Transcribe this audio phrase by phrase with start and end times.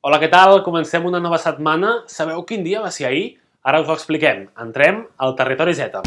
[0.00, 0.62] Hola, què tal?
[0.64, 1.88] Comencem una nova setmana.
[2.08, 3.24] Sabeu quin dia va ser ahir?
[3.68, 4.46] Ara us ho expliquem.
[4.64, 6.00] Entrem al Territori Z.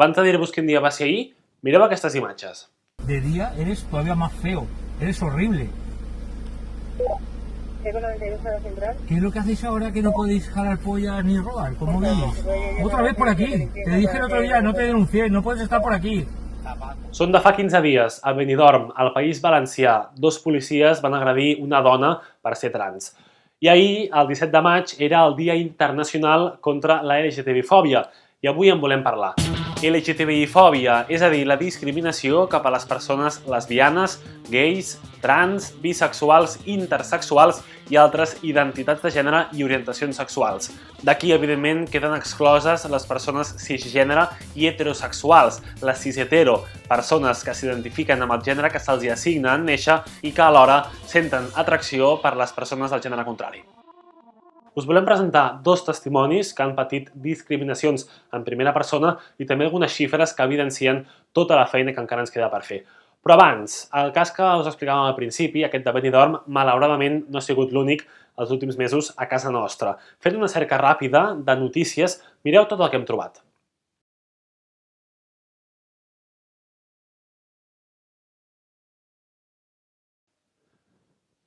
[0.00, 1.22] Abans de dir-vos quin dia va ser ahir,
[1.62, 2.66] mireu aquestes imatges.
[3.06, 4.66] De día eres todavía más feo,
[4.98, 5.68] eres horrible.
[7.82, 11.74] ¿Qué es lo que hacéis ahora que no podéis jalar pollas ni robar?
[11.76, 12.44] ¿Cómo vivís?
[12.84, 13.68] Otra vez por aquí.
[13.72, 16.26] Te dije el otro día, no te denuncié, no puedes estar por aquí.
[17.10, 21.80] Són de fa 15 dies, a Benidorm, al País Valencià, dos policies van agredir una
[21.82, 22.12] dona
[22.44, 23.14] per ser trans.
[23.60, 28.06] I ahir, el 17 de maig, era el Dia Internacional contra la LGTBI-fòbia,
[28.40, 29.34] i avui en volem parlar.
[29.80, 34.18] LGTBI-fòbia, és a dir, la discriminació cap a les persones lesbianes,
[34.52, 34.90] gais,
[35.24, 40.68] trans, bisexuals, intersexuals i altres identitats de gènere i orientacions sexuals.
[41.00, 48.36] D'aquí, evidentment, queden excloses les persones cisgènere i heterosexuals, les cis-hetero, persones que s'identifiquen amb
[48.36, 52.92] el gènere que se'ls assigna en néixer i que alhora senten atracció per les persones
[52.92, 53.64] del gènere contrari.
[54.78, 59.90] Us volem presentar dos testimonis que han patit discriminacions en primera persona i també algunes
[59.90, 61.02] xifres que evidencien
[61.34, 62.84] tota la feina que encara ens queda per fer.
[63.20, 67.44] Però abans, el cas que us explicàvem al principi, aquest de Benidorm, malauradament no ha
[67.44, 68.06] sigut l'únic
[68.40, 69.98] els últims mesos a casa nostra.
[70.24, 73.42] Fent una cerca ràpida de notícies, mireu tot el que hem trobat.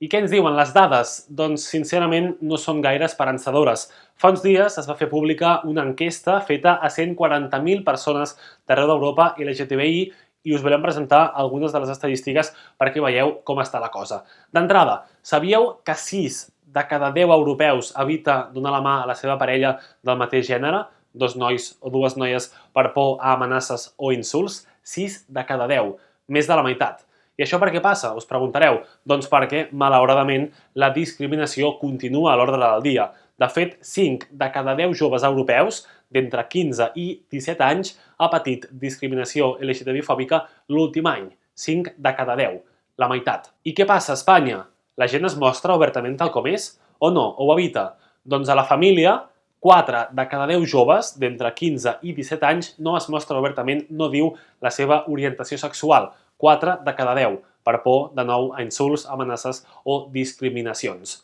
[0.04, 1.12] I què ens diuen les dades?
[1.32, 3.86] Doncs, sincerament, no són gaire esperançadores.
[4.20, 8.34] Fa uns dies es va fer pública una enquesta feta a 140.000 persones
[8.68, 10.02] d'arreu d'Europa i LGTBI
[10.44, 14.20] i us volem presentar algunes de les estadístiques perquè veieu com està la cosa.
[14.52, 16.42] D'entrada, sabíeu que 6
[16.76, 20.84] de cada 10 europeus evita donar la mà a la seva parella del mateix gènere,
[21.14, 24.66] dos nois o dues noies per por a amenaces o insults?
[24.84, 25.96] 6 de cada 10,
[26.28, 27.06] més de la meitat.
[27.34, 28.12] I això per què passa?
[28.14, 28.80] Us preguntareu.
[29.06, 30.46] Doncs perquè, malauradament,
[30.78, 33.08] la discriminació continua a l'ordre del dia.
[33.38, 35.82] De fet, 5 de cada 10 joves europeus
[36.14, 41.26] d'entre 15 i 17 anys ha patit discriminació LGTBI-fòbica l'últim any.
[41.58, 42.62] 5 de cada 10,
[43.02, 43.50] la meitat.
[43.66, 44.62] I què passa a Espanya?
[44.94, 46.76] La gent es mostra obertament tal com és?
[47.02, 47.32] O no?
[47.34, 47.94] O ho evita?
[48.22, 49.16] Doncs a la família,
[49.64, 54.10] 4 de cada 10 joves d'entre 15 i 17 anys no es mostra obertament, no
[54.12, 54.30] diu
[54.62, 56.10] la seva orientació sexual.
[56.38, 61.22] 4 de cada 10, per por, de nou, a insults, amenaces o discriminacions.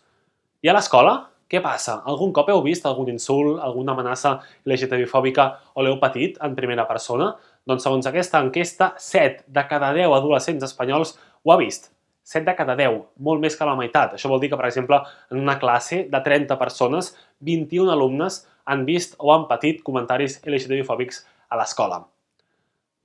[0.65, 1.15] I a l'escola?
[1.50, 1.97] Què passa?
[2.06, 4.37] Algun cop heu vist algun insult, alguna amenaça
[4.69, 7.32] LGTBI-fòbica o l'heu patit en primera persona?
[7.66, 11.91] Doncs segons aquesta enquesta, 7 de cada 10 adolescents espanyols ho ha vist.
[12.22, 14.15] 7 de cada 10, molt més que la meitat.
[14.15, 15.00] Això vol dir que, per exemple,
[15.32, 17.10] en una classe de 30 persones,
[17.43, 22.04] 21 alumnes han vist o han patit comentaris LGTBI-fòbics a l'escola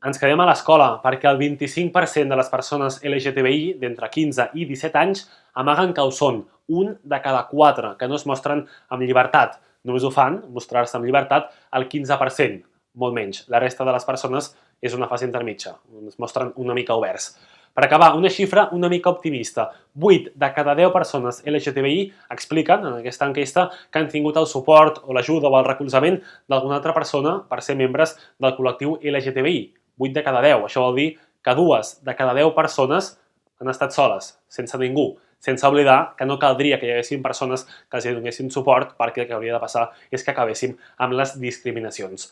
[0.06, 5.00] ens quedem a l'escola perquè el 25% de les persones LGTBI d'entre 15 i 17
[5.02, 5.24] anys
[5.58, 9.58] amaguen que ho són, un de cada quatre que no es mostren amb llibertat.
[9.86, 12.62] Només ho fan, mostrar-se amb llibertat, el 15%,
[13.02, 13.46] molt menys.
[13.50, 14.52] La resta de les persones
[14.82, 17.32] és una fase intermitja, es mostren una mica oberts.
[17.76, 19.66] Per acabar, una xifra una mica optimista.
[20.00, 25.02] 8 de cada 10 persones LGTBI expliquen en aquesta enquesta que han tingut el suport
[25.04, 29.85] o l'ajuda o el recolzament d'alguna altra persona per ser membres del col·lectiu LGTBI.
[30.00, 30.66] 8 de cada 10.
[30.68, 31.10] Això vol dir
[31.46, 33.14] que dues de cada 10 persones
[33.62, 38.00] han estat soles, sense ningú, sense oblidar que no caldria que hi haguessin persones que
[38.00, 42.32] els donessin suport perquè el que hauria de passar és que acabéssim amb les discriminacions.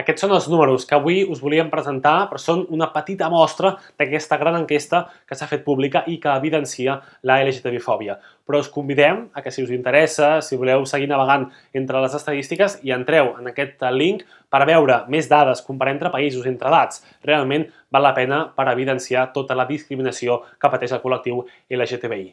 [0.00, 4.38] Aquests són els números que avui us volíem presentar, però són una petita mostra d'aquesta
[4.40, 6.94] gran enquesta que s'ha fet pública i que evidencia
[7.26, 8.16] la LGTBI-fòbia.
[8.46, 12.78] Però us convidem a que si us interessa, si voleu seguir navegant entre les estadístiques,
[12.86, 17.04] i entreu en aquest link per veure més dades, comparar entre països, entre edats.
[17.26, 22.28] Realment val la pena per evidenciar tota la discriminació que pateix el col·lectiu LGTBI.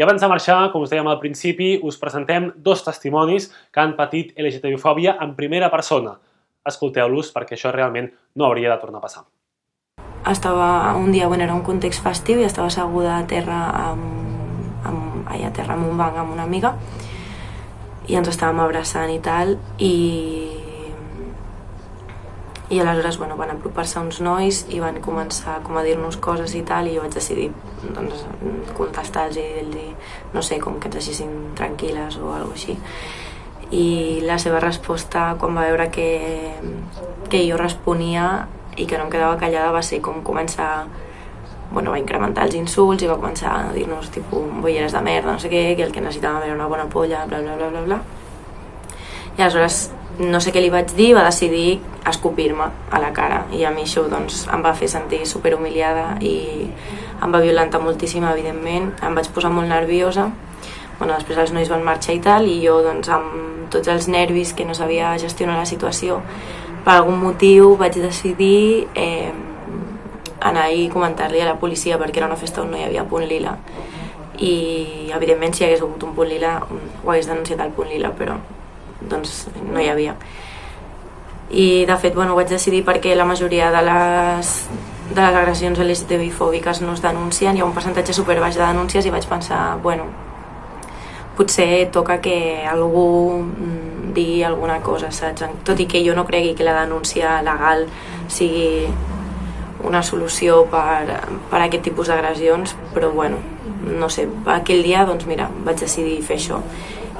[0.00, 3.98] I abans de marxar, com us dèiem al principi, us presentem dos testimonis que han
[3.98, 6.16] patit LGTBI-fòbia en primera persona–
[6.68, 9.24] escolteu-los perquè això realment no hauria de tornar a passar.
[10.30, 15.26] Estava un dia, bueno, era un context festiu i estava asseguda a terra amb, amb,
[15.26, 16.76] allà a terra amb un banc amb una amiga
[18.08, 19.92] i ens estàvem abraçant i tal i
[22.72, 26.62] i aleshores bueno, van apropar-se uns nois i van començar com a dir-nos coses i
[26.64, 27.50] tal i jo vaig decidir
[27.82, 28.22] doncs,
[28.78, 29.44] contestar-los i
[29.74, 29.90] dir
[30.32, 32.78] no sé, com que ens deixessin tranquil·les o alguna així
[33.72, 36.08] i la seva resposta quan va veure que,
[37.32, 38.46] que jo responia
[38.76, 40.86] i que no em quedava callada va ser com començar
[41.72, 45.48] bueno, va incrementar els insults i va començar a dir-nos tipus de merda, no sé
[45.48, 48.00] què, que el que necessitàvem era una bona polla, bla bla bla bla bla.
[49.38, 49.90] I aleshores
[50.20, 53.46] no sé què li vaig dir, va decidir escopir-me a la cara.
[53.56, 56.68] I a mi això doncs, em va fer sentir super humiliada i
[57.22, 60.28] em va violentar moltíssim, evidentment, em vaig posar molt nerviosa.
[60.98, 64.52] Bueno, després els nois van marxar i tal i jo doncs amb tots els nervis
[64.54, 66.20] que no sabia gestionar la situació.
[66.84, 69.32] Per algun motiu vaig decidir eh,
[70.42, 73.26] anar i comentar-li a la policia perquè era una festa on no hi havia punt
[73.28, 73.56] lila.
[74.42, 78.10] I evidentment si hi hagués hagut un punt lila ho hagués denunciat al punt lila
[78.18, 78.38] però
[79.00, 80.16] doncs no hi havia.
[81.52, 84.52] I de fet bueno, ho vaig decidir perquè la majoria de les,
[85.12, 88.64] de les agressions LGTBI fòbiques no es denuncien, hi ha un percentatge super baix de
[88.64, 90.08] denúncies i vaig pensar, bueno,
[91.36, 95.44] potser toca que algú mm, digui alguna cosa, saps?
[95.64, 97.86] Tot i que jo no cregui que la denúncia legal
[98.28, 98.88] sigui
[99.82, 101.18] una solució per,
[101.50, 103.40] per a aquest tipus d'agressions, però bueno,
[103.82, 106.60] no sé, aquell dia doncs mira, vaig decidir fer això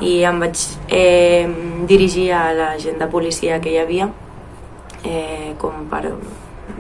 [0.03, 0.59] i em vaig
[0.91, 1.47] eh,
[1.87, 4.09] dirigir a la gent de policia que hi havia
[5.05, 6.09] eh, com per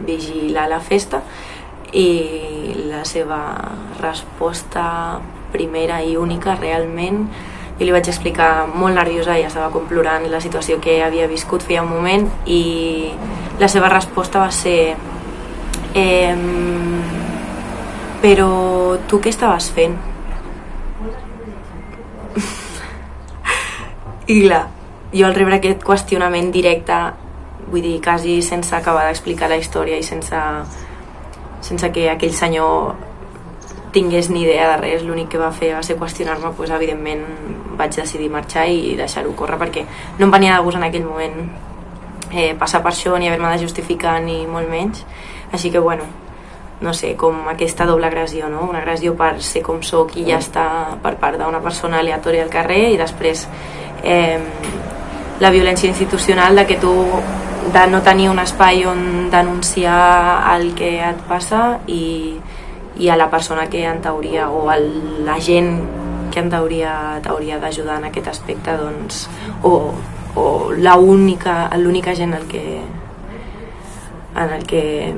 [0.06, 1.22] vigilar la festa
[1.92, 2.08] i
[2.88, 3.38] la seva
[4.00, 4.84] resposta
[5.52, 7.26] primera i única realment
[7.78, 11.64] i li vaig explicar molt nerviosa, ja estava com plorant la situació que havia viscut
[11.64, 13.10] feia un moment i
[13.60, 14.94] la seva resposta va ser
[15.94, 16.36] eh,
[18.22, 18.48] però
[19.10, 19.96] tu què estaves fent?
[24.32, 24.66] I clar,
[25.12, 26.98] jo al rebre aquest qüestionament directe,
[27.72, 30.38] vull dir, quasi sense acabar d'explicar la història i sense,
[31.66, 32.94] sense que aquell senyor
[33.92, 37.26] tingués ni idea de res, l'únic que va fer va ser qüestionar-me, doncs, evidentment
[37.78, 39.84] vaig decidir marxar i deixar-ho córrer perquè
[40.18, 41.38] no em venia de gust en aquell moment
[42.32, 45.04] eh, passar per això ni haver-me de justificar ni molt menys.
[45.52, 46.04] Així que, bueno,
[46.82, 48.64] no sé, com aquesta doble agressió, no?
[48.68, 50.64] Una agressió per ser com sóc i ja està
[51.02, 53.46] per part d'una persona aleatòria al carrer i després
[54.02, 54.40] eh,
[55.40, 56.92] la violència institucional de que tu
[57.72, 62.40] de no tenir un espai on denunciar el que et passa i,
[62.98, 65.80] i a la persona que en teoria o a la gent
[66.32, 69.26] que en teoria t'hauria d'ajudar en aquest aspecte doncs,
[69.62, 69.92] o,
[70.34, 72.80] o l'única gent el que,
[74.36, 75.14] en el que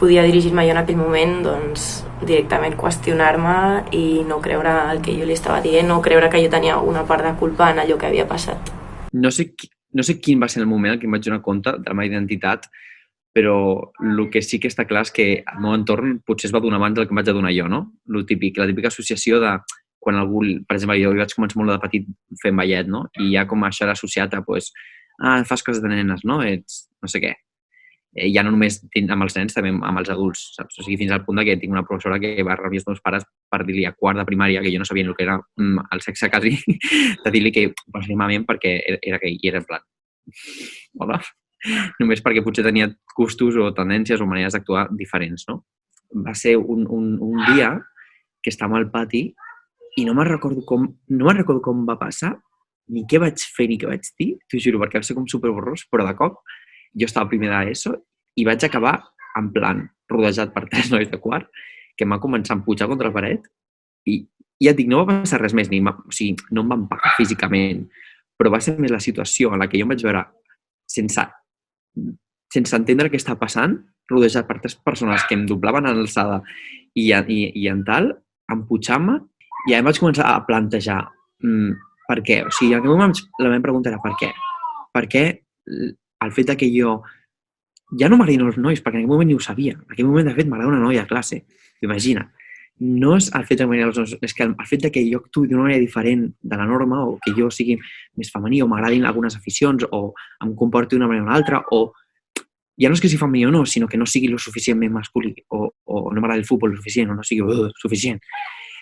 [0.00, 3.56] podia dirigir-me jo en aquell moment doncs, directament qüestionar-me
[3.98, 7.04] i no creure el que jo li estava dient, no creure que jo tenia una
[7.06, 8.72] part de culpa en allò que havia passat.
[9.12, 9.52] No sé,
[9.92, 11.98] no sé quin va ser el moment en què em vaig donar compte de la
[11.98, 12.70] meva identitat,
[13.32, 13.56] però
[14.02, 16.80] el que sí que està clar és que al meu entorn potser es va donar
[16.80, 17.84] abans del que em vaig adonar jo, no?
[18.06, 19.54] Lo típic, la típica associació de
[20.02, 22.10] quan algú, per exemple, jo vaig començar molt de petit
[22.42, 23.06] fent ballet, no?
[23.22, 24.72] I ja com això era associat a, pues,
[25.22, 26.42] ah, fas coses de nenes, no?
[26.42, 27.32] Ets no sé què
[28.14, 30.78] eh, ja no només amb els nens, també amb els adults, saps?
[30.78, 33.26] O sigui, fins al punt que tinc una professora que va reunir els meus pares
[33.52, 36.04] per dir-li a quart de primària, que jo no sabia el que era mm, el
[36.04, 36.56] sexe quasi,
[37.24, 39.86] de dir-li que aproximadament perquè era, era que hi era en plan,
[41.00, 41.22] hola,
[42.00, 45.62] només perquè potser tenia gustos o tendències o maneres d'actuar diferents, no?
[46.26, 47.72] Va ser un, un, un dia
[48.42, 49.28] que estàvem al pati
[49.96, 52.34] i no me'n recordo com, no me'n recordo com va passar,
[52.92, 55.86] ni què vaig fer ni què vaig dir, t'ho juro, perquè va ser com superborrós,
[55.92, 56.40] però de cop
[56.98, 57.94] jo estava primer d'ESO
[58.40, 58.98] i vaig acabar
[59.38, 61.48] en plan rodejat per tres nois de quart
[61.96, 63.46] que m'ha començat a pujar contra la paret
[64.08, 64.22] i
[64.62, 67.14] ja et dic, no va passar res més, ni, o sigui, no em van pagar
[67.16, 67.86] físicament,
[68.38, 70.22] però va ser més la situació en la que jo em vaig veure
[70.88, 71.24] sense,
[72.52, 73.78] sense entendre què està passant,
[74.10, 76.42] rodejat per tres persones que em doblaven en alçada
[76.94, 78.10] i, i, i en tal,
[78.52, 79.18] empuixant-me,
[79.68, 81.00] i ja em vaig començar a plantejar
[81.44, 81.72] mm,
[82.08, 82.42] per què.
[82.48, 84.32] O sigui, en moment la meva pregunta era per què?
[84.92, 85.24] Per què
[86.22, 86.98] el fet que jo
[87.98, 89.76] ja no m'agradin els nois, perquè en aquell moment ni ho sabia.
[89.76, 91.42] En aquell moment, de fet, m'agrada una noia a classe.
[91.84, 92.24] Imagina.
[92.82, 95.46] No és el fet de els nois, és que el, fet de que jo actuï
[95.48, 97.76] d'una manera diferent de la norma o que jo sigui
[98.18, 100.00] més femení o m'agradin algunes aficions o
[100.42, 101.92] em comporti d'una manera o una altra o
[102.80, 105.34] ja no és que sigui femení o no, sinó que no sigui lo suficientment masculí
[105.50, 108.18] o, o no m'agrada el futbol suficient o no sigui uh, suficient.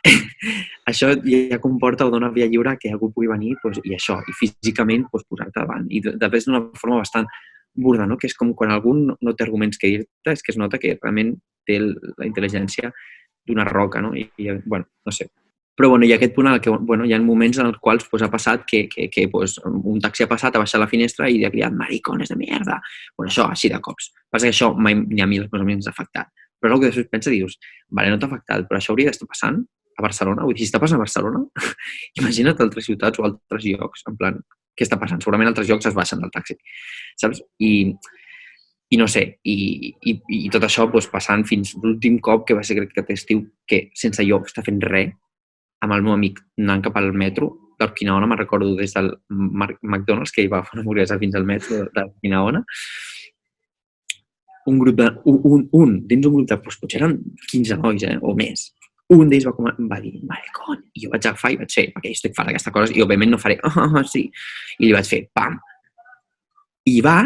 [0.90, 4.36] això ja comporta o dona via lliure que algú pugui venir doncs, i això, i
[4.38, 5.84] físicament doncs, posar-te davant.
[5.92, 7.28] I després d'una forma bastant
[7.76, 8.16] burda, no?
[8.16, 10.96] que és com quan algú no té arguments que dir-te, és que es nota que
[10.96, 11.36] realment
[11.68, 12.94] té la intel·ligència
[13.50, 14.14] d'una roca, no?
[14.16, 15.28] I, i, bueno, no sé.
[15.80, 18.04] Però bueno, hi ha aquest punt en què bueno, hi ha moments en els quals
[18.10, 21.28] pues, ha passat que, que, que pues, un taxi ha passat, ha baixat la finestra
[21.30, 22.76] i ha criat maricones de merda.
[23.16, 24.10] Bueno, això, així de cops.
[24.28, 26.28] Passa que això mai ni a mi els meus amics ha afectat.
[26.60, 27.56] Però el que després pensa, dius,
[27.88, 29.62] vale, no t'ha afectat, però això hauria d'estar passant
[29.96, 30.44] a Barcelona.
[30.44, 31.40] Vull dir, si està passant a Barcelona,
[32.20, 34.36] imagina't altres ciutats o altres llocs, en plan,
[34.76, 35.22] què està passant?
[35.24, 36.58] Segurament altres llocs es baixen del taxi,
[37.20, 37.40] saps?
[37.64, 37.72] I,
[38.90, 39.56] i no sé, i,
[40.10, 43.44] i, i tot això doncs, passant fins l'últim cop que va ser crec que estiu,
[43.68, 45.12] que sense jo estar fent res,
[45.80, 50.44] amb el meu amic anant cap al metro, d'Orquinaona, me'n recordo des del McDonald's, que
[50.44, 52.60] hi va fer una hamburguesa fins al metro d'Orquinaona,
[54.66, 55.06] un grup de...
[55.24, 56.58] Un, un, un dins un grup de...
[56.60, 57.16] Doncs potser eren
[57.50, 58.66] 15 nois, eh, o més.
[59.10, 62.12] Un d'ells va, com, va dir, maricón, i jo vaig agafar i vaig fer, perquè
[62.14, 64.26] estic fart d'aquesta cosa, i òbviament no faré, oh, oh, sí,
[64.78, 65.56] i li vaig fer, pam.
[66.90, 67.16] I va,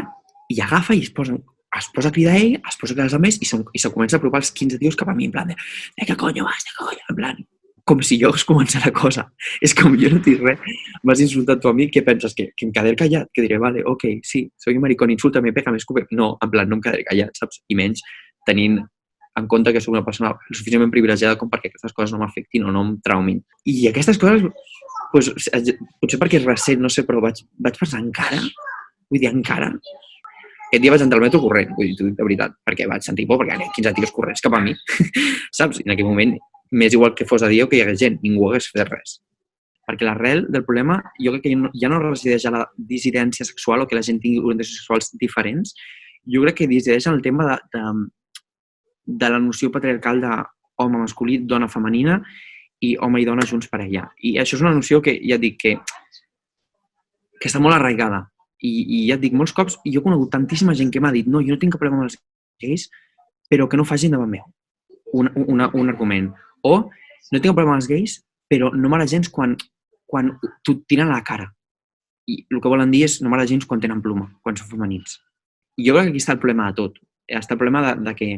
[0.55, 1.37] i agafa i es posa,
[1.81, 3.91] es posa a cridar ell, es posa a cridar els altres i, son, i se
[3.95, 5.59] comença a apropar els 15 tios cap a mi, en plan de,
[5.99, 7.43] de què coño vas, de què coño, en plan,
[7.85, 9.27] com si jo hagués començat la cosa.
[9.65, 10.63] És com jo no tinc res.
[11.05, 12.33] M'has insultat tu a mi, què penses?
[12.37, 13.29] Que, que em quedaré callat?
[13.35, 16.07] Que diré, vale, ok, sí, soy un maricón, insulta-me, pégame, escupe.
[16.17, 17.61] No, en plan, no em quedaré callat, saps?
[17.69, 18.01] I menys
[18.49, 18.81] tenint
[19.37, 22.73] en compte que sóc una persona suficientment privilegiada com perquè aquestes coses no m'afectin o
[22.73, 23.41] no em traumin.
[23.67, 24.47] I aquestes coses,
[25.13, 25.33] doncs,
[26.01, 28.41] potser perquè és recent, no sé, però vaig, vaig pensar encara,
[29.11, 29.73] vull dir, encara,
[30.75, 33.39] aquest dia vaig entrar al metro corrent, vull dir, de veritat, perquè vaig sentir por,
[33.41, 34.75] perquè hi 15 tios corrents cap a mi,
[35.59, 35.81] saps?
[35.81, 36.35] I en aquell moment
[36.75, 39.21] m'és igual que fos a dia o que hi hagués gent, ningú hagués fet res.
[39.87, 43.87] Perquè l'arrel del problema, jo crec que ja no resideix a la dissidència sexual o
[43.87, 45.75] que la gent tingui orientacions sexuals diferents,
[46.25, 47.85] jo crec que dissideix en el tema de, de,
[49.21, 52.23] de la noció patriarcal d'home masculí, dona femenina
[52.81, 54.09] i home i dona junts per ella.
[54.25, 55.77] I això és una noció que ja et dic que,
[57.39, 58.25] que està molt arraigada.
[58.65, 61.29] I, I ja et dic, molts cops, jo he conegut tantíssima gent que m'ha dit
[61.29, 62.17] no, jo no tinc cap problema amb els
[62.65, 62.87] gais,
[63.51, 64.47] però que no facin davant meu.
[65.15, 66.31] Un, un, un argument.
[66.65, 68.17] O no tinc problema amb els gais,
[68.51, 69.57] però no m'agrada gens quan,
[70.09, 70.33] quan
[70.65, 71.51] t'ho tiren a la cara.
[72.31, 75.19] I el que volen dir és no m'agrada gens quan tenen pluma, quan són femenins.
[75.77, 76.99] I jo crec que aquí està el problema de tot.
[77.29, 78.31] Està el problema de, de que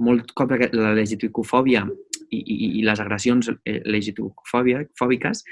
[0.00, 1.84] molt cop la legitimofòbia
[2.30, 5.44] i, i, i les agressions eh, legitimofòbiques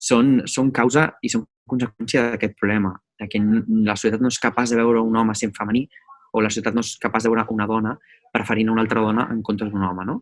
[0.00, 2.94] són, són causa i són conseqüència d'aquest problema,
[3.28, 5.86] que la societat no és capaç de veure un home sent femení
[6.32, 7.96] o la societat no és capaç de veure una dona
[8.32, 10.20] preferint una altra dona en comptes d'un home, no?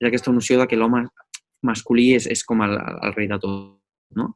[0.00, 1.04] és aquesta noció de que l'home
[1.62, 3.76] masculí és, és com el, el rei de tot,
[4.16, 4.32] no?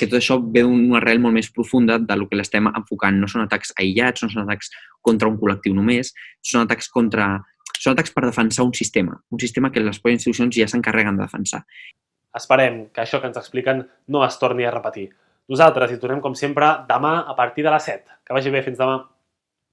[0.00, 3.18] que tot això ve d'una arrel molt més profunda de lo que l'estem enfocant.
[3.20, 4.70] No són atacs aïllats, no són atacs
[5.04, 7.34] contra un col·lectiu només, són atacs contra
[7.80, 11.24] són atacs per defensar un sistema, un sistema que les pròpies institucions ja s'encarreguen de
[11.24, 11.62] defensar.
[12.36, 15.08] Esperem que això que ens expliquen no es torni a repetir.
[15.50, 18.20] Nosaltres hi tornem, com sempre, demà a partir de les 7.
[18.26, 19.00] Que vagi bé, fins demà.